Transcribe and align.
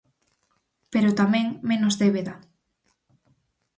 Pero 0.93 1.17
tamén, 1.21 1.45
menos 1.69 1.97
débeda. 2.01 2.33